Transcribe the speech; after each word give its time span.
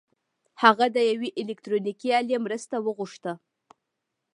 هغه 0.63 0.85
د 0.95 0.97
يوې 1.11 1.29
الکټرونيکي 1.41 2.09
الې 2.19 2.37
مرسته 2.45 2.75
وغوښته. 2.85 3.33